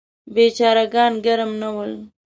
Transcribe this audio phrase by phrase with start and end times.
[0.33, 1.91] بیچاره ګان ګرم نه ول.